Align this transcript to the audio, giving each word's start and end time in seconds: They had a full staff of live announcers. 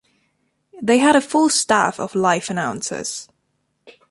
They 0.81 0.97
had 0.97 1.15
a 1.15 1.21
full 1.21 1.49
staff 1.49 1.99
of 1.99 2.15
live 2.15 2.49
announcers. 2.49 3.29